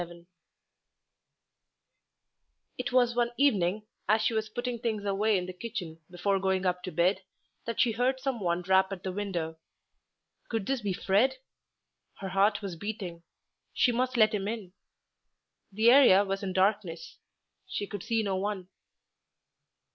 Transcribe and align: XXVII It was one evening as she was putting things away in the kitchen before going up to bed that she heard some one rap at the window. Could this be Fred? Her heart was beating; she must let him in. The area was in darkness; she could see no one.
XXVII 0.01 0.25
It 2.79 2.91
was 2.91 3.13
one 3.13 3.31
evening 3.37 3.85
as 4.09 4.23
she 4.23 4.33
was 4.33 4.49
putting 4.49 4.79
things 4.79 5.05
away 5.05 5.37
in 5.37 5.45
the 5.45 5.53
kitchen 5.53 5.99
before 6.09 6.39
going 6.39 6.65
up 6.65 6.81
to 6.81 6.91
bed 6.91 7.21
that 7.65 7.79
she 7.79 7.91
heard 7.91 8.19
some 8.19 8.39
one 8.39 8.63
rap 8.63 8.91
at 8.91 9.03
the 9.03 9.11
window. 9.11 9.57
Could 10.49 10.65
this 10.65 10.81
be 10.81 10.91
Fred? 10.91 11.37
Her 12.15 12.29
heart 12.29 12.63
was 12.63 12.75
beating; 12.75 13.21
she 13.75 13.91
must 13.91 14.17
let 14.17 14.33
him 14.33 14.47
in. 14.47 14.73
The 15.71 15.91
area 15.91 16.25
was 16.25 16.41
in 16.41 16.51
darkness; 16.51 17.19
she 17.67 17.85
could 17.85 18.01
see 18.01 18.23
no 18.23 18.35
one. 18.37 18.69